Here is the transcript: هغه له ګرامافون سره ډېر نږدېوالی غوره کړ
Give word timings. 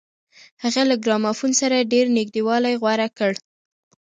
هغه 0.63 0.81
له 0.89 0.95
ګرامافون 1.03 1.51
سره 1.61 1.87
ډېر 1.93 2.05
نږدېوالی 2.17 2.75
غوره 2.81 3.07
کړ 3.17 3.31